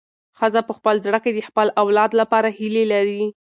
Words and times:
ښځه 0.39 0.61
په 0.67 0.73
خپل 0.77 0.95
زړه 1.05 1.19
کې 1.23 1.31
د 1.33 1.39
خپل 1.49 1.67
اولاد 1.81 2.11
لپاره 2.21 2.49
هیلې 2.57 2.83
لري. 2.93 3.23